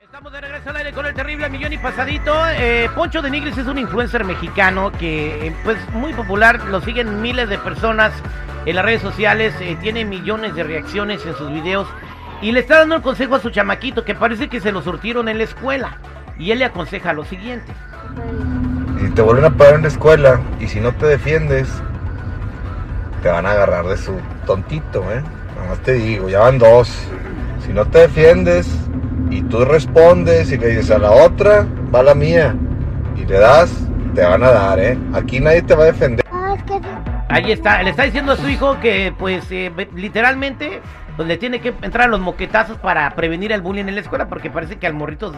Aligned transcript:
Estamos 0.00 0.32
de 0.32 0.40
regreso 0.40 0.70
al 0.70 0.76
aire 0.76 0.92
con 0.92 1.06
el 1.06 1.14
terrible 1.14 1.48
millón 1.48 1.72
y 1.72 1.78
pasadito. 1.78 2.34
Eh, 2.50 2.90
Poncho 2.94 3.22
de 3.22 3.30
Nigris 3.30 3.56
es 3.56 3.66
un 3.66 3.78
influencer 3.78 4.24
mexicano 4.24 4.92
que, 4.92 5.46
eh, 5.46 5.56
pues, 5.64 5.78
muy 5.94 6.12
popular. 6.12 6.62
Lo 6.66 6.80
siguen 6.80 7.22
miles 7.22 7.48
de 7.48 7.58
personas 7.58 8.12
en 8.66 8.76
las 8.76 8.84
redes 8.84 9.02
sociales. 9.02 9.54
eh, 9.60 9.76
tiene 9.80 10.04
millones 10.04 10.54
de 10.54 10.64
reacciones 10.64 11.24
en 11.24 11.34
sus 11.34 11.50
videos. 11.50 11.88
Y 12.42 12.52
le 12.52 12.60
está 12.60 12.78
dando 12.80 12.96
el 12.96 13.02
consejo 13.02 13.36
a 13.36 13.40
su 13.40 13.50
chamaquito 13.50 14.04
que 14.04 14.14
parece 14.14 14.48
que 14.48 14.60
se 14.60 14.72
lo 14.72 14.82
surtieron 14.82 15.28
en 15.28 15.38
la 15.38 15.44
escuela. 15.44 15.98
Y 16.38 16.50
él 16.50 16.58
le 16.58 16.64
aconseja 16.64 17.12
lo 17.12 17.24
siguiente. 17.24 17.72
Te 19.14 19.22
vuelven 19.22 19.44
a 19.44 19.50
parar 19.50 19.74
en 19.74 19.82
la 19.82 19.88
escuela 19.88 20.40
y 20.58 20.66
si 20.68 20.80
no 20.80 20.92
te 20.92 21.06
defiendes, 21.06 21.68
te 23.22 23.28
van 23.28 23.46
a 23.46 23.52
agarrar 23.52 23.86
de 23.86 23.96
su 23.96 24.14
tontito, 24.46 25.00
¿eh? 25.12 25.22
Nada 25.56 25.68
más 25.68 25.78
te 25.80 25.92
digo, 25.92 26.28
ya 26.28 26.40
van 26.40 26.58
dos. 26.58 26.90
Si 27.64 27.72
no 27.72 27.86
te 27.86 28.00
defiendes 28.00 28.68
y 29.30 29.42
tú 29.42 29.64
respondes 29.64 30.50
y 30.50 30.58
le 30.58 30.68
dices 30.68 30.90
a 30.90 30.98
la 30.98 31.10
otra, 31.10 31.66
va 31.94 32.02
la 32.02 32.14
mía. 32.14 32.54
Y 33.16 33.24
le 33.26 33.38
das, 33.38 33.70
te 34.14 34.22
van 34.22 34.42
a 34.42 34.50
dar, 34.50 34.80
¿eh? 34.80 34.98
Aquí 35.12 35.40
nadie 35.40 35.62
te 35.62 35.74
va 35.74 35.84
a 35.84 35.86
defender. 35.86 36.21
Ahí 37.32 37.50
está, 37.52 37.82
le 37.82 37.90
está 37.90 38.02
diciendo 38.04 38.32
a 38.32 38.36
su 38.36 38.48
hijo 38.48 38.78
que, 38.80 39.12
pues, 39.18 39.50
eh, 39.50 39.70
literalmente, 39.94 40.80
pues 41.16 41.28
le 41.28 41.36
tiene 41.36 41.60
que 41.60 41.74
entrar 41.82 42.08
a 42.08 42.10
los 42.10 42.20
moquetazos 42.20 42.78
para 42.78 43.10
prevenir 43.10 43.52
el 43.52 43.60
bullying 43.60 43.86
en 43.86 43.94
la 43.94 44.00
escuela, 44.00 44.28
porque 44.28 44.50
parece 44.50 44.76
que 44.76 44.86
al 44.86 44.94
morrito 44.94 45.32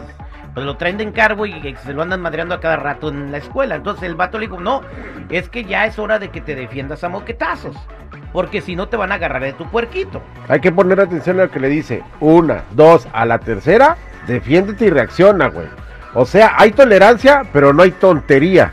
pues, 0.53 0.65
lo 0.65 0.77
traen 0.77 0.97
de 0.97 1.03
encargo 1.03 1.45
y 1.45 1.75
se 1.83 1.93
lo 1.93 2.01
andan 2.01 2.21
madreando 2.21 2.55
a 2.55 2.59
cada 2.59 2.77
rato 2.77 3.09
en 3.09 3.31
la 3.31 3.37
escuela. 3.37 3.75
Entonces 3.75 4.03
el 4.03 4.15
vato 4.15 4.37
le 4.39 4.47
dijo, 4.47 4.59
no, 4.59 4.81
es 5.29 5.49
que 5.49 5.65
ya 5.65 5.85
es 5.85 5.99
hora 5.99 6.19
de 6.19 6.29
que 6.29 6.41
te 6.41 6.55
defiendas 6.55 7.03
a 7.03 7.09
moquetazos, 7.09 7.75
porque 8.31 8.61
si 8.61 8.75
no 8.75 8.87
te 8.87 8.97
van 8.97 9.11
a 9.11 9.15
agarrar 9.15 9.41
de 9.43 9.53
tu 9.53 9.65
puerquito. 9.69 10.21
Hay 10.47 10.59
que 10.61 10.71
poner 10.71 10.99
atención 10.99 11.39
a 11.39 11.43
lo 11.43 11.51
que 11.51 11.59
le 11.59 11.69
dice. 11.69 12.03
Una, 12.19 12.63
dos, 12.71 13.07
a 13.11 13.25
la 13.25 13.39
tercera, 13.39 13.97
defiéndete 14.27 14.85
y 14.85 14.89
reacciona, 14.89 15.47
güey. 15.47 15.67
O 16.13 16.25
sea, 16.25 16.53
hay 16.57 16.71
tolerancia, 16.71 17.43
pero 17.51 17.73
no 17.73 17.83
hay 17.83 17.91
tontería. 17.91 18.71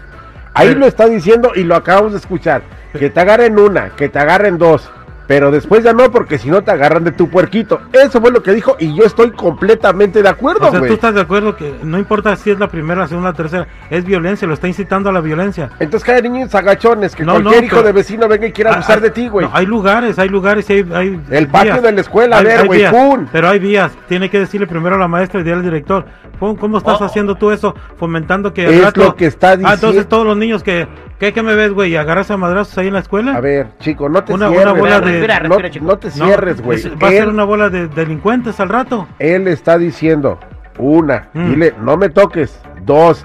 Ahí 0.55 0.69
Pero- 0.69 0.81
lo 0.81 0.87
está 0.87 1.07
diciendo 1.07 1.53
y 1.57 1.65
lo 1.65 1.75
acabamos 1.75 2.13
de 2.13 2.19
escuchar. 2.19 2.63
Que 2.99 3.11
te 3.11 3.21
agarren 3.21 3.59
una, 3.59 3.91
que 3.91 4.09
te 4.09 4.19
agarren 4.19 4.59
dos. 4.59 4.91
Pero 5.29 5.53
después 5.53 5.85
ya 5.85 5.93
no, 5.93 6.11
porque 6.11 6.37
si 6.37 6.51
no 6.51 6.63
te 6.63 6.73
agarran 6.73 7.05
de 7.05 7.13
tu 7.13 7.31
puerquito. 7.31 7.81
Eso 7.93 8.21
fue 8.21 8.33
lo 8.33 8.43
que 8.43 8.53
dijo 8.53 8.77
y 8.81 8.95
yo 8.95 9.05
estoy 9.05 9.31
completamente 9.31 10.21
de 10.21 10.29
acuerdo, 10.29 10.67
O 10.67 10.71
sea, 10.73 10.81
tú 10.81 10.93
estás 10.93 11.15
de 11.15 11.21
acuerdo 11.21 11.57
que 11.57 11.77
no 11.85 11.97
importa 11.97 12.35
si 12.37 12.51
es 12.51 12.59
la 12.59 12.67
primera, 12.69 13.03
la 13.03 13.07
segunda, 13.09 13.31
la 13.31 13.37
tercera, 13.37 13.67
es 13.89 14.05
violencia, 14.05 14.49
lo 14.49 14.53
está 14.55 14.67
incitando 14.67 15.09
a 15.09 15.13
la 15.13 15.21
violencia. 15.21 15.71
Entonces 15.79 16.05
cada 16.05 16.21
niño 16.21 16.45
es 16.47 16.55
agachones, 16.55 17.15
que 17.15 17.25
No, 17.25 17.35
cualquier 17.35 17.61
no, 17.61 17.67
hijo 17.67 17.77
pero- 17.77 17.87
de 17.87 17.93
vecino 17.93 18.29
venga 18.29 18.47
y 18.49 18.53
quiera 18.53 18.73
Ah, 18.73 18.75
abusar 18.75 18.99
ah, 18.99 19.01
de 19.01 19.11
ti, 19.11 19.29
güey. 19.29 19.47
no, 19.47 19.53
hay 19.55 19.65
lugares, 19.65 20.19
hay 20.19 20.29
lugares, 20.29 20.69
y 20.69 20.73
hay, 20.73 20.89
hay 20.93 21.21
El 21.31 21.47
patio 21.47 21.73
vías. 21.75 21.83
de 21.85 21.93
la 21.93 22.01
escuela, 22.01 22.39
a 22.39 22.43
ver, 22.43 22.67
güey. 22.67 22.85
Pero 23.31 23.49
hay 23.49 23.59
vías, 23.61 23.93
tiene 24.09 24.29
que 24.29 24.41
decirle 24.41 24.67
primero 24.67 24.97
a 24.97 24.99
la 24.99 25.09
maestra 25.09 25.41
y 25.41 25.45
dirle 25.45 25.61
al 25.61 25.65
director, 25.65 26.05
¿cómo, 26.41 26.57
cómo 26.57 26.79
estás 26.79 27.01
Oh. 27.01 27.05
haciendo 27.05 27.37
tú 27.37 27.53
eso? 27.53 27.75
Fomentando 27.97 28.53
que 28.53 28.65
Es 28.69 28.83
rato- 28.83 29.01
lo 29.05 29.15
que 29.15 29.27
está 29.27 29.51
Ah, 29.51 29.57
diciendo. 29.57 29.75
entonces 29.75 30.09
todos 30.09 30.27
los 30.27 30.37
niños 30.37 30.63
que, 30.65 30.89
¿qué, 31.23 31.33
qué 31.33 31.41
me 31.41 31.55
ves, 31.55 31.73
güey? 31.73 31.95
¿Agarras 31.95 32.33
a 32.33 32.37
madrazos 32.37 32.77
ahí 32.79 32.89
en 32.89 32.95
la 32.95 32.99
escuela? 32.99 33.37
A 33.37 33.41
ver, 33.41 33.69
chico, 33.79 34.09
no 34.09 34.25
te 34.25 34.33
Una- 34.35 34.49
cierres. 34.49 34.67
una 34.73 34.81
bola 34.81 35.01
de- 35.01 35.13
Respira, 35.13 35.39
no, 35.41 35.49
respira, 35.51 35.71
chico. 35.71 35.85
no 35.87 35.97
te 35.99 36.11
cierres, 36.11 36.61
güey. 36.61 36.83
Va 37.01 37.07
a 37.09 37.11
ser 37.13 37.29
una 37.29 37.45
bola 37.45 37.71
de 37.71 37.87
delincuentes 37.87 38.59
al 38.59 38.69
rato. 38.69 39.07
Él 39.21 39.47
está 39.47 39.79
diciendo, 39.79 40.41
una, 40.79 41.29
Mm. 41.33 41.51
dile, 41.51 41.75
no 41.81 41.97
me 41.97 42.09
toques, 42.09 42.61
dos, 42.85 43.25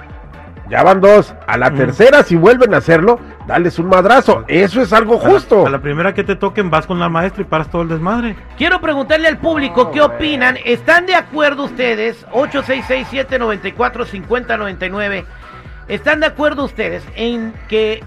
ya 0.69 0.83
van 0.83 1.01
dos, 1.01 1.33
a 1.47 1.57
la 1.57 1.71
Mm. 1.71 1.75
tercera 1.75 2.21
si 2.21 2.35
vuelven 2.35 2.75
a 2.75 2.77
hacerlo, 2.77 3.19
dales 3.47 3.79
un 3.79 3.87
madrazo, 3.87 4.43
eso 4.47 4.79
es 4.81 4.93
algo 4.93 5.19
A 5.19 5.23
la- 5.23 5.29
justo. 5.31 5.65
A 5.65 5.69
la, 5.71 5.79
primera 5.79 6.13
que 6.13 6.23
te 6.23 6.35
toquen 6.35 6.69
vas 6.69 6.85
con 6.85 6.99
la 6.99 7.09
maestra 7.09 7.41
y 7.41 7.45
paras 7.45 7.71
todo 7.71 7.81
el 7.81 7.87
desmadre. 7.87 8.35
Quiero 8.59 8.79
preguntarle 8.79 9.27
al 9.27 9.37
público 9.39 9.89
qué 9.89 10.01
opinan. 10.01 10.55
¿Están 10.65 11.07
de 11.07 11.15
acuerdo 11.15 11.63
ustedes? 11.63 12.27
866-794-5099. 12.31 15.25
¿Están 15.87 16.19
de 16.19 16.27
acuerdo 16.27 16.65
ustedes 16.65 17.03
en 17.15 17.53
que 17.69 18.03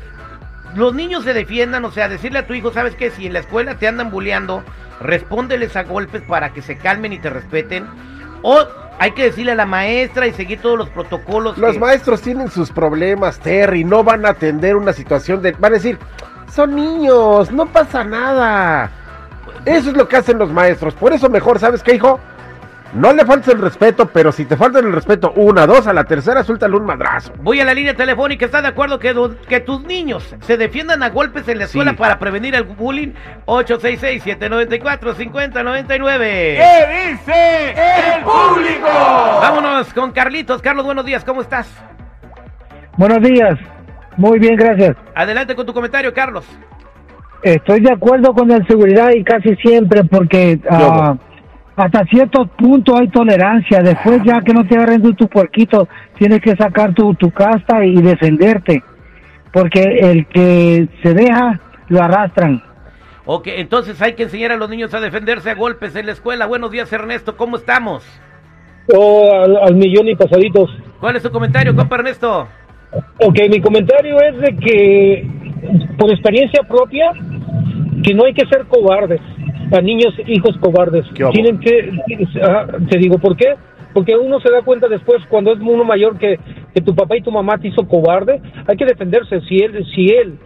los 0.75 0.95
niños 0.95 1.25
se 1.25 1.33
defiendan? 1.35 1.85
O 1.85 1.91
sea, 1.91 2.09
decirle 2.09 2.41
a 2.41 2.47
tu 2.47 2.55
hijo, 2.55 2.73
¿sabes 2.73 2.95
qué? 2.95 3.11
Si 3.11 3.27
en 3.27 3.33
la 3.33 3.39
escuela 3.41 3.77
te 3.77 3.89
andan 3.89 4.11
bulleando, 4.11 4.63
respóndeles 5.01 5.77
a 5.77 5.85
golpes 5.85 6.23
para 6.23 6.53
que 6.53 6.63
se 6.63 6.77
calmen 6.77 7.13
y 7.13 7.19
te 7.19 7.31
respeten. 7.31 7.87
O 8.43 8.65
hay 8.99 9.13
que 9.13 9.25
decirle 9.25 9.53
a 9.53 9.55
la 9.55 9.65
maestra 9.67 10.27
y 10.27 10.33
seguir 10.35 10.61
todos 10.61 10.77
los 10.79 10.91
protocolos. 10.91 11.57
Los 11.57 11.73
que- 11.75 11.79
maestros 11.81 12.21
tienen 12.21 12.51
sus 12.51 12.71
problemas, 12.71 13.39
Terry, 13.41 13.83
no 13.85 14.05
van 14.05 14.27
a 14.27 14.31
atender 14.31 14.77
una 14.77 14.93
situación 14.93 15.41
de, 15.41 15.53
van 15.53 15.73
a 15.73 15.77
decir, 15.77 15.99
son 16.53 16.75
niños, 16.75 17.51
no 17.51 17.65
pasa 17.67 18.05
nada. 18.05 18.91
Eso 19.65 19.91
es 19.91 19.97
lo 19.97 20.07
que 20.09 20.17
hacen 20.17 20.39
los 20.39 20.51
maestros, 20.51 20.95
por 20.95 21.12
eso 21.15 21.29
mejor, 21.31 21.59
¿sabes 21.59 21.83
qué, 21.83 21.95
hijo? 21.95 22.21
No 22.93 23.12
le 23.12 23.25
faltes 23.25 23.55
el 23.55 23.61
respeto, 23.61 24.06
pero 24.06 24.33
si 24.33 24.45
te 24.47 24.56
faltan 24.56 24.84
el 24.84 24.93
respeto 24.93 25.33
una, 25.37 25.65
dos, 25.65 25.87
a 25.87 25.93
la 25.93 26.03
tercera, 26.05 26.43
suéltale 26.43 26.75
un 26.77 26.84
madrazo. 26.84 27.33
Voy 27.41 27.61
a 27.61 27.65
la 27.65 27.73
línea 27.73 27.95
telefónica. 27.95 28.47
¿Estás 28.47 28.62
de 28.62 28.69
acuerdo 28.69 28.99
que, 28.99 29.61
tus 29.61 29.84
niños 29.84 30.34
se 30.41 30.56
defiendan 30.56 31.00
a 31.05 31.11
golpes 31.11 31.47
en 31.49 31.59
la 31.59 31.65
escuela 31.67 31.93
Sí. 31.93 31.97
para 31.97 32.19
prevenir 32.19 32.56
el 32.56 32.65
bullying? 32.65 33.12
866-794-5099. 33.47 36.19
¿Qué 36.19 37.11
dice 37.11 37.75
el 38.17 38.23
público? 38.25 38.89
Vámonos 39.41 39.95
con 39.95 40.11
Carlitos. 40.11 40.61
Carlos, 40.61 40.84
buenos 40.84 41.05
días. 41.05 41.25
¿Cómo 41.25 41.43
estás? 41.43 41.73
Buenos 42.97 43.21
días. 43.23 43.56
Muy 44.17 44.41
bien, 44.41 44.56
gracias. 44.56 44.97
Adelante 45.15 45.55
con 45.55 45.65
tu 45.65 45.73
comentario, 45.73 46.12
Carlos. 46.12 46.45
Estoy 47.43 47.81
de 47.81 47.93
acuerdo 47.93 48.34
con 48.34 48.49
la 48.49 48.62
seguridad 48.67 49.11
y 49.15 49.25
casi 49.25 49.56
siempre 49.56 50.05
porque 50.05 50.61
hasta 51.76 52.04
cierto 52.06 52.47
punto 52.47 52.97
hay 52.97 53.08
tolerancia. 53.08 53.82
Después 53.82 54.20
ya 54.25 54.41
que 54.41 54.53
no 54.53 54.66
te 54.66 54.76
agarren 54.76 55.03
tu 55.14 55.28
puerquito, 55.28 55.88
tienes 56.19 56.41
que 56.41 56.56
sacar 56.56 56.94
tu, 56.94 57.14
tu 57.14 57.31
casta 57.31 57.84
y 57.84 57.97
defenderte. 58.03 58.82
Porque 59.53 59.82
el 59.82 60.26
que 60.26 60.88
se 61.03 61.14
deja, 61.14 61.60
lo 61.88 62.03
arrastran. 62.03 62.62
Ok, 63.25 63.48
entonces 63.48 64.00
hay 64.03 64.14
que 64.14 64.25
enseñar 64.25 64.53
a 64.53 64.56
los 64.56 64.70
niños 64.70 64.92
a 64.94 65.00
defenderse 65.00 65.50
a 65.50 65.54
golpes 65.54 65.94
en 65.97 66.06
la 66.06 66.12
escuela. 66.12 66.47
Buenos 66.47 66.70
días, 66.70 66.92
Ernesto. 66.92 67.36
¿Cómo 67.36 67.56
estamos? 67.56 68.04
al, 68.92 69.56
al 69.56 69.75
millón 69.75 70.08
y 70.08 70.16
pasaditos. 70.16 70.70
¿Cuál 71.00 71.16
es 71.16 71.23
tu 71.23 71.31
comentario, 71.31 71.75
compa 71.75 71.96
Ernesto? 71.96 72.49
Ok, 73.19 73.38
mi 73.49 73.61
comentario 73.61 74.16
es 74.20 74.38
de 74.38 74.56
que, 74.56 75.31
por 75.96 76.11
experiencia 76.11 76.62
propia, 76.64 77.12
que 78.02 78.14
no 78.14 78.25
hay 78.25 78.34
que 78.34 78.46
ser 78.46 78.66
cobardes, 78.66 79.20
a 79.72 79.81
niños, 79.81 80.14
hijos 80.26 80.56
cobardes. 80.58 81.05
Tienen 81.32 81.58
que, 81.61 81.90
ah, 82.43 82.67
te 82.88 82.99
digo, 82.99 83.19
¿por 83.19 83.37
qué? 83.37 83.55
Porque 83.93 84.17
uno 84.17 84.40
se 84.40 84.50
da 84.50 84.62
cuenta 84.62 84.88
después, 84.88 85.22
cuando 85.28 85.52
es 85.52 85.58
uno 85.61 85.84
mayor, 85.84 86.17
que, 86.19 86.38
que 86.75 86.81
tu 86.81 86.94
papá 86.94 87.17
y 87.17 87.22
tu 87.22 87.32
mamá 87.32 87.58
te 87.58 87.69
hizo 87.69 87.87
cobarde, 87.87 88.40
hay 88.67 88.76
que 88.76 88.84
defenderse. 88.84 89.40
Si 89.43 89.56
él, 89.56 89.84
si 89.94 90.06
él, 90.11 90.38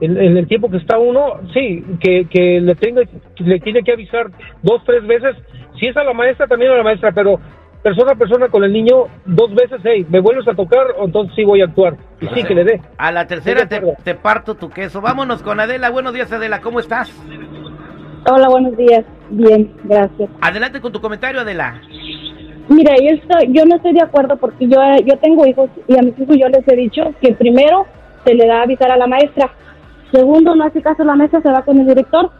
en, 0.00 0.16
en 0.16 0.36
el 0.36 0.46
tiempo 0.46 0.70
que 0.70 0.78
está 0.78 0.98
uno, 0.98 1.40
sí, 1.52 1.84
que, 2.00 2.26
que 2.26 2.60
le 2.60 2.74
tenga, 2.74 3.02
le 3.38 3.60
tiene 3.60 3.82
que 3.82 3.92
avisar 3.92 4.30
dos, 4.62 4.82
tres 4.84 5.06
veces, 5.06 5.36
si 5.78 5.86
es 5.86 5.96
a 5.96 6.04
la 6.04 6.14
maestra, 6.14 6.46
también 6.46 6.72
a 6.72 6.76
la 6.76 6.82
maestra, 6.82 7.12
pero 7.12 7.38
persona 7.82 8.12
a 8.12 8.16
persona 8.16 8.48
con 8.48 8.64
el 8.64 8.72
niño, 8.72 9.04
dos 9.26 9.54
veces, 9.54 9.80
hey, 9.84 10.06
me 10.08 10.20
vuelves 10.20 10.48
a 10.48 10.54
tocar, 10.54 10.86
entonces 10.98 11.34
sí 11.36 11.44
voy 11.44 11.60
a 11.60 11.66
actuar. 11.66 11.96
Y 12.20 12.26
sí, 12.28 12.42
que 12.44 12.54
le 12.54 12.64
dé. 12.64 12.80
A 12.96 13.12
la 13.12 13.26
tercera 13.26 13.68
te, 13.68 13.80
te 14.02 14.14
parto 14.14 14.54
tu 14.54 14.70
queso. 14.70 15.00
Vámonos 15.00 15.42
con 15.42 15.60
Adela. 15.60 15.90
Buenos 15.90 16.14
días, 16.14 16.32
Adela. 16.32 16.60
¿Cómo 16.60 16.80
estás? 16.80 17.14
Hola, 18.28 18.48
buenos 18.48 18.76
días. 18.76 19.04
Bien, 19.30 19.72
gracias. 19.84 20.28
Adelante 20.40 20.80
con 20.80 20.92
tu 20.92 21.00
comentario, 21.00 21.40
Adela. 21.40 21.80
Mira, 22.68 22.94
yo, 22.96 23.10
estoy, 23.10 23.52
yo 23.52 23.64
no 23.64 23.76
estoy 23.76 23.92
de 23.92 24.02
acuerdo 24.02 24.36
porque 24.36 24.66
yo, 24.66 24.78
yo 25.04 25.16
tengo 25.18 25.46
hijos 25.46 25.70
y 25.86 25.96
a 25.96 26.02
mis 26.02 26.18
hijos 26.18 26.36
yo 26.36 26.48
les 26.48 26.66
he 26.66 26.76
dicho 26.76 27.02
que 27.20 27.32
primero 27.34 27.86
se 28.24 28.34
le 28.34 28.46
da 28.46 28.60
a 28.60 28.62
avisar 28.62 28.90
a 28.90 28.96
la 28.96 29.06
maestra. 29.06 29.50
Segundo, 30.12 30.54
no 30.56 30.64
hace 30.64 30.82
caso 30.82 31.02
a 31.02 31.06
la 31.06 31.14
maestra, 31.14 31.40
se 31.42 31.50
va 31.50 31.62
con 31.62 31.78
el 31.78 31.86
director. 31.86 32.30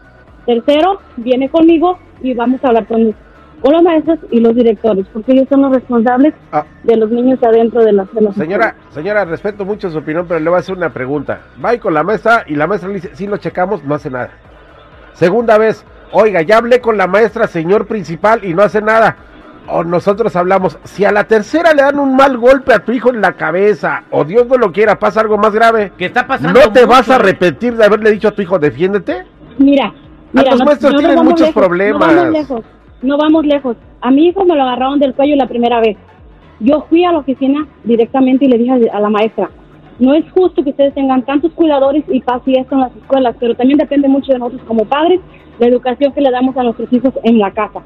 Tercero, 0.45 0.99
viene 1.17 1.49
conmigo 1.49 1.97
y 2.21 2.33
vamos 2.33 2.63
a 2.63 2.67
hablar 2.67 2.85
con 2.87 3.15
con 3.59 3.73
los 3.73 3.81
maestros 3.81 4.19
y 4.29 4.39
los 4.39 4.53
directores, 4.53 5.07
porque 5.11 5.31
ellos 5.31 5.47
son 5.49 5.63
los 5.63 5.71
responsables 5.73 6.31
Ah. 6.51 6.63
de 6.83 6.95
los 6.95 7.09
niños 7.09 7.39
adentro 7.41 7.83
de 7.83 7.91
las, 7.91 8.13
de 8.13 8.21
las 8.21 8.35
Señora, 8.35 8.67
escuelas. 8.67 8.93
señora, 8.93 9.25
respeto 9.25 9.65
mucho 9.65 9.89
su 9.89 9.97
opinión, 9.97 10.25
pero 10.27 10.39
le 10.39 10.47
voy 10.47 10.57
a 10.57 10.59
hacer 10.59 10.77
una 10.77 10.93
pregunta. 10.93 11.39
Va 11.63 11.75
con 11.79 11.95
la 11.95 12.03
maestra 12.03 12.43
y 12.45 12.53
la 12.55 12.67
maestra 12.67 12.89
le 12.89 12.95
dice, 12.95 13.09
sí 13.15 13.25
lo 13.25 13.37
checamos, 13.37 13.83
no 13.83 13.95
hace 13.95 14.11
nada. 14.11 14.29
Segunda 15.17 15.57
vez, 15.57 15.83
oiga, 16.11 16.43
ya 16.43 16.57
hablé 16.57 16.79
con 16.79 16.95
la 16.95 17.07
maestra, 17.07 17.47
señor 17.47 17.87
principal, 17.87 18.45
y 18.45 18.53
no 18.53 18.61
hace 18.61 18.83
nada. 18.83 19.17
O 19.67 19.83
nosotros 19.83 20.35
hablamos, 20.35 20.77
si 20.83 21.05
a 21.05 21.11
la 21.11 21.23
tercera 21.23 21.73
le 21.73 21.81
dan 21.81 21.97
un 21.97 22.15
mal 22.15 22.37
golpe 22.37 22.71
a 22.71 22.85
tu 22.85 22.91
hijo 22.91 23.09
en 23.09 23.19
la 23.19 23.33
cabeza, 23.33 24.03
o 24.11 24.23
Dios 24.23 24.45
no 24.47 24.57
lo 24.57 24.71
quiera, 24.71 24.99
pasa 24.99 25.21
algo 25.21 25.37
más 25.39 25.53
grave, 25.53 25.91
¿Qué 25.97 26.05
está 26.05 26.27
pasando? 26.27 26.53
¿no 26.59 26.71
te 26.71 26.81
mucho, 26.81 26.87
vas 26.91 27.09
a 27.09 27.13
¿eh? 27.13 27.15
arrepentir 27.15 27.75
de 27.75 27.83
haberle 27.83 28.11
dicho 28.11 28.27
a 28.27 28.31
tu 28.31 28.43
hijo, 28.43 28.59
defiéndete? 28.59 29.25
Mira, 29.57 29.91
mira, 30.33 30.51
los 30.51 30.59
no- 30.59 30.65
maestros 30.65 30.93
no 30.93 30.99
tienen 30.99 31.15
vamos 31.17 31.31
muchos 31.31 31.47
lejos, 31.47 31.63
problemas. 31.65 31.99
No 31.99 32.15
vamos 32.15 32.31
lejos, 32.31 32.61
no 33.01 33.17
vamos 33.17 33.45
lejos. 33.47 33.77
A 34.01 34.11
mi 34.11 34.27
hijo 34.27 34.45
me 34.45 34.55
lo 34.55 34.61
agarraron 34.61 34.99
del 34.99 35.15
cuello 35.15 35.35
la 35.35 35.47
primera 35.47 35.79
vez. 35.81 35.97
Yo 36.59 36.85
fui 36.89 37.03
a 37.03 37.11
la 37.11 37.17
oficina 37.17 37.67
directamente 37.83 38.45
y 38.45 38.49
le 38.49 38.59
dije 38.59 38.89
a 38.93 38.97
a 38.97 38.99
la 39.01 39.09
maestra, 39.09 39.49
no 39.99 40.13
es 40.13 40.29
justo 40.31 40.63
que 40.63 40.69
ustedes 40.71 40.93
tengan 40.93 41.23
tantos 41.23 41.51
cuidadores 41.53 42.03
y 42.07 42.21
pase 42.21 42.51
esto 42.53 42.75
en 42.75 42.81
las 42.81 42.95
escuelas, 42.95 43.35
pero 43.39 43.55
también 43.55 43.77
depende 43.79 44.07
mucho 44.07 44.31
de 44.31 44.39
nosotros 44.39 44.61
como 44.67 44.85
padres, 44.85 45.19
la 45.59 45.67
educación 45.67 46.13
que 46.13 46.21
le 46.21 46.29
damos 46.31 46.55
a 46.57 46.63
nuestros 46.63 46.91
hijos 46.93 47.13
en 47.23 47.39
la 47.39 47.51
casa. 47.51 47.81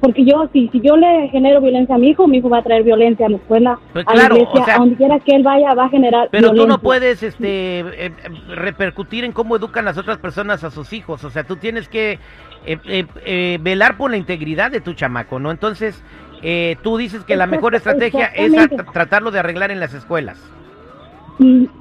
Porque 0.00 0.24
yo, 0.24 0.48
si, 0.52 0.68
si 0.68 0.80
yo 0.80 0.96
le 0.96 1.28
genero 1.28 1.60
violencia 1.60 1.96
a 1.96 1.98
mi 1.98 2.10
hijo, 2.10 2.28
mi 2.28 2.38
hijo 2.38 2.48
va 2.48 2.58
a 2.58 2.62
traer 2.62 2.84
violencia 2.84 3.26
a 3.26 3.30
la 3.30 3.36
escuela, 3.36 3.78
Pues 3.92 4.06
a 4.06 4.12
claro, 4.12 4.34
la 4.36 4.40
iglesia, 4.42 4.62
o 4.62 4.64
sea- 4.64 4.74
a 4.76 4.78
donde 4.78 4.96
quiera 4.96 5.18
que 5.18 5.34
él 5.34 5.42
vaya, 5.42 5.74
va 5.74 5.86
a 5.86 5.88
generar 5.88 6.28
Pero 6.30 6.52
tú 6.52 6.68
no 6.68 6.78
puedes 6.78 7.22
este, 7.24 7.80
eh, 7.80 8.12
repercutir 8.54 9.24
en 9.24 9.32
cómo 9.32 9.56
educan 9.56 9.84
las 9.84 9.98
otras 9.98 10.18
personas 10.18 10.62
a 10.62 10.70
sus 10.70 10.92
hijos. 10.92 11.24
O 11.24 11.30
sea, 11.30 11.42
tú 11.42 11.56
tienes 11.56 11.88
que 11.88 12.20
eh, 12.64 12.78
eh, 12.86 13.06
eh, 13.26 13.58
velar 13.60 13.96
por 13.96 14.12
la 14.12 14.16
integridad 14.16 14.70
de 14.70 14.80
tu 14.80 14.94
chamaco, 14.94 15.40
¿no? 15.40 15.50
Entonces, 15.50 16.00
eh, 16.42 16.76
tú 16.82 16.96
dices 16.96 17.24
que 17.24 17.34
la 17.34 17.46
mejor 17.46 17.74
estrategia 17.74 18.26
es 18.26 18.52
tratarlo 18.92 19.32
de 19.32 19.40
arreglar 19.40 19.72
en 19.72 19.80
las 19.80 19.94
escuelas. 19.94 20.38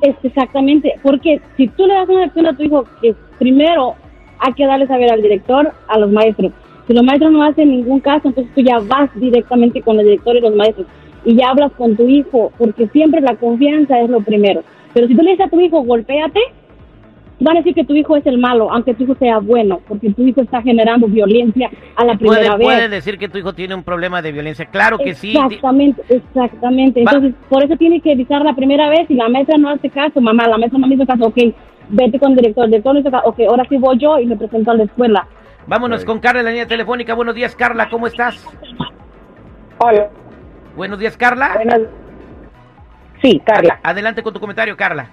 Es 0.01 0.15
exactamente, 0.21 0.94
porque 1.01 1.42
si 1.56 1.68
tú 1.68 1.88
le 1.88 1.95
das 1.95 2.09
una 2.09 2.25
lección 2.25 2.45
a 2.45 2.56
tu 2.56 2.63
hijo, 2.63 2.86
que 3.01 3.15
primero 3.39 3.95
hay 4.39 4.54
que 4.54 4.65
darle 4.65 4.86
saber 4.88 5.12
al 5.12 5.21
director, 5.21 5.71
a 5.88 5.98
los 5.98 6.12
maestros. 6.12 6.51
Si 6.88 6.94
los 6.94 7.04
maestros 7.04 7.31
no 7.31 7.44
hacen 7.44 7.69
ningún 7.69 8.00
caso, 8.00 8.27
entonces 8.27 8.54
tú 8.54 8.62
ya 8.62 8.80
vas 8.80 9.09
directamente 9.15 9.81
con 9.81 10.00
el 10.00 10.06
director 10.06 10.36
y 10.36 10.42
los 10.42 10.56
maestros 10.56 10.88
y 11.25 11.36
ya 11.36 11.50
hablas 11.50 11.71
con 11.74 11.95
tu 11.95 12.07
hijo, 12.07 12.51
porque 12.57 12.88
siempre 12.88 13.19
la 13.19 13.36
confianza 13.36 14.00
es 14.00 14.09
lo 14.09 14.21
primero. 14.21 14.63
Pero 14.94 15.07
si 15.07 15.15
tú 15.15 15.24
le 15.24 15.31
dices 15.31 15.48
a 15.48 15.50
tu 15.50 15.60
hijo, 15.60 15.81
golpéate, 15.81 16.39
van 17.39 17.57
a 17.57 17.60
decir 17.60 17.75
que 17.75 17.84
tu 17.84 17.94
hijo 17.94 18.16
es 18.16 18.25
el 18.25 18.38
malo, 18.38 18.72
aunque 18.72 18.94
tu 18.94 19.04
hijo 19.04 19.16
sea 19.16 19.38
bueno, 19.39 19.80
porque 19.88 20.12
tu 20.12 20.24
hijo 20.24 20.42
está 20.42 20.62
generando 20.62 21.07
violencia 21.07 21.69
a 21.95 22.06
la 22.06 22.18
Puede, 22.18 22.39
primera 22.39 22.57
vez. 22.57 22.66
puede 22.66 22.89
decir 22.89 23.18
que 23.18 23.30
tu 23.30 23.38
hijo 23.38 23.54
tiene 23.54 23.75
un 23.75 23.84
problema 23.84 24.22
de 24.22 24.31
violencia. 24.31 24.66
Claro 24.66 24.98
que 24.98 25.13
sí. 25.13 25.36
Exactamente, 25.38 26.01
exactamente. 26.10 27.00
Entonces, 27.01 27.34
por 27.50 27.63
eso 27.63 27.75
tiene 27.78 28.01
que 28.01 28.13
avisar 28.13 28.44
la 28.44 28.56
primera 28.56 28.89
vez 28.89 29.10
y 29.10 29.16
la 29.16 29.30
maestra 29.30 29.57
no 29.57 29.69
hace 29.69 29.89
caso, 29.89 30.19
mamá, 30.19 30.48
la 30.48 30.57
maestra 30.57 30.80
no 30.80 30.88
me 30.88 30.95
hizo 30.95 31.06
caso, 31.06 31.25
ok, 31.25 31.38
vete 31.89 32.19
con 32.19 32.31
el 32.31 32.38
director, 32.38 32.66
el 32.66 32.72
director 32.72 32.94
no 32.94 33.00
hizo 33.01 33.12
caso, 33.12 33.28
ok, 33.28 33.39
ahora 33.50 33.63
sí 33.69 33.78
voy 33.78 33.98
yo 34.00 34.19
y 34.19 34.25
me 34.25 34.36
presento 34.36 34.72
a 34.72 34.75
la 34.75 34.84
escuela. 34.84 35.28
Vámonos 35.68 36.06
con 36.06 36.19
Carla 36.19 36.39
en 36.39 36.45
la 36.45 36.51
línea 36.51 36.68
telefónica. 36.68 37.13
Buenos 37.13 37.36
días, 37.36 37.56
Carla, 37.56 37.89
¿cómo 37.89 38.07
estás? 38.07 38.44
Hola. 39.80 40.10
Buenos 40.75 40.98
días, 40.98 41.18
Carla. 41.18 41.51
Buenas. 41.56 41.81
Sí, 43.22 43.42
Carla. 43.44 43.80
Adelante 43.84 44.24
con 44.24 44.34
tu 44.34 44.39
comentario, 44.39 44.78
Carla. 44.78 45.10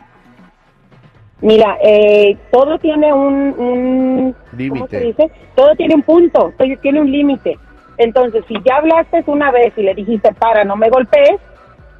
Mira, 1.44 1.76
eh, 1.82 2.38
todo 2.50 2.78
tiene 2.78 3.12
un, 3.12 3.54
un 3.58 4.32
¿cómo 4.32 4.56
Límite. 4.56 4.98
dice? 5.00 5.30
Todo 5.54 5.74
tiene 5.76 5.94
un 5.94 6.02
punto, 6.02 6.54
todo 6.56 6.68
tiene 6.80 7.02
un 7.02 7.12
límite. 7.12 7.58
Entonces, 7.98 8.42
si 8.48 8.54
ya 8.64 8.76
hablaste 8.76 9.22
una 9.26 9.50
vez 9.50 9.74
y 9.76 9.82
le 9.82 9.94
dijiste 9.94 10.32
para, 10.32 10.64
no 10.64 10.74
me 10.74 10.88
golpees, 10.88 11.38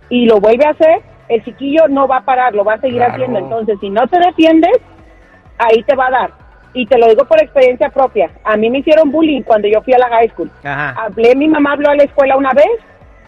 y 0.09 0.25
lo 0.25 0.41
vuelve 0.41 0.65
a 0.65 0.71
hacer, 0.71 1.03
el 1.29 1.45
chiquillo 1.45 1.89
no 1.89 2.09
va 2.09 2.19
a 2.19 2.25
parar, 2.25 2.55
lo 2.55 2.65
va 2.65 2.75
a 2.75 2.81
seguir 2.81 2.97
Claro. 2.97 3.13
haciendo. 3.13 3.39
Entonces, 3.39 3.79
si 3.81 3.91
no 3.91 4.07
te 4.09 4.19
defiendes, 4.19 4.79
ahí 5.59 5.83
te 5.83 5.95
va 5.95 6.07
a 6.07 6.11
dar. 6.11 6.31
Y 6.73 6.87
te 6.87 6.97
lo 6.97 7.07
digo 7.09 7.27
por 7.27 7.39
experiencia 7.43 7.91
propia. 7.91 8.31
A 8.45 8.57
mí 8.57 8.71
me 8.71 8.79
hicieron 8.79 9.13
bullying 9.13 9.43
cuando 9.43 9.69
yo 9.69 9.83
fui 9.83 9.93
a 9.93 9.99
la 9.99 10.09
high 10.09 10.31
school. 10.31 10.51
Ajá. 10.65 10.95
Hablé, 11.05 11.37
mi 11.37 11.49
mamá 11.49 11.73
habló 11.75 11.91
a 11.91 11.95
la 11.97 12.05
escuela 12.05 12.37
una 12.39 12.53
vez, 12.55 12.67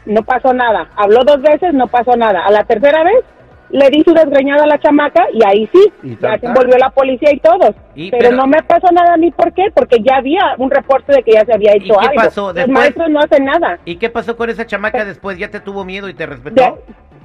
no 0.07 0.23
pasó 0.23 0.55
nada. 0.55 0.89
Habló 0.97 1.25
dos 1.25 1.43
veces, 1.43 1.75
no 1.75 1.89
pasó 1.89 2.17
nada. 2.17 2.41
A 2.47 2.51
la 2.51 2.65
tercera 2.65 3.05
vez, 3.05 3.21
le 3.71 3.91
di 3.91 4.03
su 4.05 4.15
desgreñada 4.15 4.65
a 4.65 4.67
la 4.67 4.79
chamaca 4.79 5.27
y 5.33 5.41
ahí 5.47 5.69
sí, 5.73 5.93
Y 6.03 6.11
ya 6.17 6.33
se 6.35 6.39
tan. 6.41 6.51
envolvió 6.51 6.77
la 6.79 6.91
policía 6.91 7.31
y 7.33 7.41
todos. 7.41 7.75
Y- 7.95 8.11
pero, 8.11 8.29
pero- 8.31 8.37
no 8.37 8.47
me 8.47 8.63
pasó 8.63 8.87
nada 8.93 9.15
a 9.15 9.17
mí, 9.17 9.31
¿por 9.33 9.53
qué? 9.53 9.65
Porque 9.75 9.99
ya 10.01 10.17
había 10.17 10.55
un 10.59 10.71
reporte 10.71 11.13
de 11.15 11.23
que 11.23 11.33
ya 11.33 11.45
se 11.45 11.53
había 11.53 11.73
¿Y 11.75 11.79
hecho 11.85 11.95
qué 12.01 12.07
algo. 12.07 12.23
pasó? 12.23 12.43
Los 12.47 12.55
Después- 12.55 12.79
maestros 12.79 13.11
no 13.11 13.21
hacen 13.21 13.45
nada. 13.45 13.79
¿Y 13.85 13.97
qué 13.97 14.09
pasó 14.11 14.37
con 14.37 14.51
esa 14.51 14.67
chamaca 14.67 15.05
después? 15.05 15.37
¿Ya 15.39 15.51
te 15.51 15.61
tuvo 15.61 15.85
miedo 15.85 16.09
y 16.09 16.15
te 16.15 16.27
respetó? 16.27 16.55
De- 16.63 16.75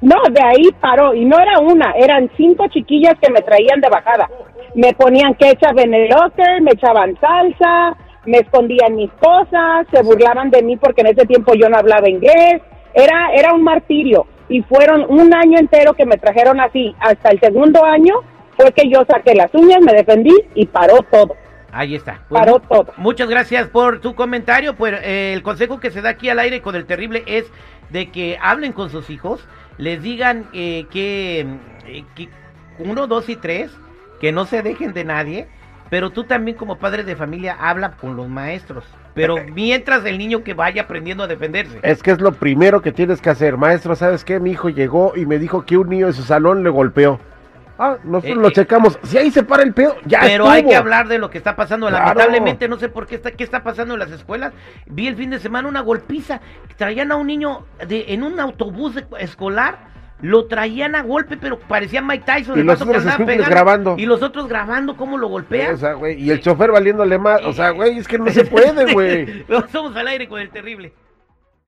no, 0.01 0.15
de 0.31 0.41
ahí 0.43 0.69
paró. 0.79 1.13
Y 1.13 1.25
no 1.25 1.37
era 1.39 1.59
una, 1.59 1.91
eran 1.91 2.29
cinco 2.35 2.67
chiquillas 2.69 3.13
que 3.21 3.31
me 3.31 3.41
traían 3.41 3.79
de 3.81 3.89
bajada. 3.89 4.27
Me 4.73 4.93
ponían 4.93 5.35
ketchup 5.35 5.77
en 5.77 5.93
el 5.93 6.09
locker, 6.09 6.61
me 6.61 6.71
echaban 6.71 7.15
salsa, 7.19 7.95
me 8.25 8.37
escondían 8.39 8.95
mis 8.95 9.11
cosas, 9.13 9.85
se 9.93 10.01
burlaban 10.01 10.49
de 10.49 10.63
mí 10.63 10.75
porque 10.77 11.01
en 11.01 11.07
ese 11.07 11.25
tiempo 11.27 11.53
yo 11.53 11.69
no 11.69 11.77
hablaba 11.77 12.09
inglés. 12.09 12.61
Era, 12.93 13.31
era 13.35 13.53
un 13.53 13.63
martirio. 13.63 14.25
Y 14.51 14.61
fueron 14.63 15.05
un 15.07 15.33
año 15.33 15.57
entero 15.57 15.93
que 15.93 16.05
me 16.05 16.17
trajeron 16.17 16.59
así. 16.59 16.93
Hasta 16.99 17.29
el 17.29 17.39
segundo 17.39 17.85
año 17.85 18.15
fue 18.57 18.73
que 18.73 18.89
yo 18.89 19.05
saqué 19.05 19.33
las 19.33 19.53
uñas, 19.53 19.79
me 19.81 19.93
defendí 19.93 20.35
y 20.55 20.65
paró 20.65 20.97
todo. 21.09 21.37
Ahí 21.71 21.95
está. 21.95 22.19
Pues, 22.27 22.41
Paró 22.41 22.59
todo. 22.59 22.87
Muchas 22.97 23.29
gracias 23.29 23.69
por 23.69 24.01
tu 24.01 24.13
comentario. 24.13 24.75
Pues 24.75 24.95
eh, 25.03 25.31
el 25.33 25.41
consejo 25.41 25.79
que 25.79 25.89
se 25.89 26.01
da 26.01 26.09
aquí 26.09 26.27
al 26.27 26.39
aire 26.39 26.61
con 26.61 26.75
el 26.75 26.85
terrible 26.85 27.23
es 27.27 27.45
de 27.91 28.11
que 28.11 28.37
hablen 28.41 28.73
con 28.73 28.89
sus 28.89 29.09
hijos, 29.09 29.47
les 29.77 30.01
digan 30.03 30.49
eh, 30.53 30.85
que, 30.91 31.45
eh, 31.87 32.03
que 32.13 32.27
uno, 32.77 33.07
dos 33.07 33.29
y 33.29 33.37
tres, 33.37 33.71
que 34.19 34.33
no 34.33 34.45
se 34.45 34.63
dejen 34.63 34.91
de 34.91 35.05
nadie, 35.05 35.47
pero 35.91 36.09
tú 36.09 36.23
también 36.23 36.55
como 36.55 36.77
padre 36.77 37.03
de 37.03 37.17
familia 37.17 37.57
habla 37.59 37.91
con 37.97 38.15
los 38.15 38.29
maestros. 38.29 38.85
Pero 39.13 39.35
mientras 39.53 40.05
el 40.05 40.17
niño 40.17 40.41
que 40.41 40.53
vaya 40.53 40.83
aprendiendo 40.83 41.25
a 41.25 41.27
defenderse. 41.27 41.79
Es 41.83 42.01
que 42.01 42.11
es 42.11 42.21
lo 42.21 42.31
primero 42.31 42.81
que 42.81 42.93
tienes 42.93 43.21
que 43.21 43.29
hacer. 43.29 43.57
Maestro, 43.57 43.93
¿sabes 43.97 44.23
qué? 44.23 44.39
Mi 44.39 44.51
hijo 44.51 44.69
llegó 44.69 45.11
y 45.17 45.25
me 45.25 45.37
dijo 45.37 45.65
que 45.65 45.75
un 45.75 45.89
niño 45.89 46.07
de 46.07 46.13
su 46.13 46.23
salón 46.23 46.63
le 46.63 46.69
golpeó. 46.69 47.19
Ah, 47.77 47.97
nosotros 48.05 48.37
Eh, 48.37 48.41
lo 48.41 48.47
eh. 48.47 48.53
checamos. 48.53 48.99
Si 49.03 49.17
ahí 49.17 49.31
se 49.31 49.43
para 49.43 49.63
el 49.63 49.73
pedo, 49.73 49.97
ya 50.05 50.21
Pero 50.21 50.49
hay 50.49 50.63
que 50.63 50.77
hablar 50.77 51.09
de 51.09 51.17
lo 51.17 51.29
que 51.29 51.37
está 51.37 51.57
pasando. 51.57 51.89
Claro. 51.89 52.05
Lamentablemente, 52.05 52.69
no 52.69 52.77
sé 52.79 52.87
por 52.87 53.05
qué 53.05 53.15
está, 53.15 53.31
qué 53.31 53.43
está 53.43 53.61
pasando 53.61 53.95
en 53.95 53.99
las 53.99 54.11
escuelas. 54.11 54.53
Vi 54.85 55.07
el 55.07 55.17
fin 55.17 55.31
de 55.31 55.39
semana 55.39 55.67
una 55.67 55.81
golpiza. 55.81 56.39
Traían 56.77 57.11
a 57.11 57.17
un 57.17 57.27
niño 57.27 57.65
de, 57.85 58.05
en 58.13 58.23
un 58.23 58.39
autobús 58.39 58.95
escolar. 59.19 59.90
Lo 60.21 60.45
traían 60.45 60.95
a 60.95 61.03
golpe, 61.03 61.37
pero 61.37 61.59
parecía 61.59 62.01
Mike 62.01 62.23
Tyson. 62.25 62.57
Y 62.57 62.61
el 62.61 62.67
los 62.67 62.77
que 62.81 62.89
otros 62.89 63.03
pegando. 63.17 63.49
grabando. 63.49 63.95
Y 63.97 64.05
los 64.05 64.21
otros 64.21 64.47
grabando 64.47 64.95
cómo 64.95 65.17
lo 65.17 65.27
golpean. 65.27 65.73
O 65.73 65.77
sea, 65.77 65.93
güey, 65.93 66.21
y 66.21 66.29
el 66.31 66.41
chofer 66.41 66.71
valiéndole 66.71 67.17
más. 67.17 67.41
O 67.43 67.53
sea, 67.53 67.71
güey, 67.71 67.97
es 67.97 68.07
que 68.07 68.17
no 68.17 68.27
se 68.31 68.45
puede, 68.45 68.93
güey. 68.93 69.45
Somos 69.71 69.95
al 69.95 70.07
aire 70.07 70.27
con 70.27 70.39
el 70.39 70.49
terrible. 70.49 70.93